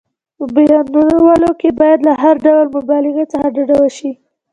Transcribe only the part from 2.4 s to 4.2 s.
ډول مبالغې څخه ډډه وشي.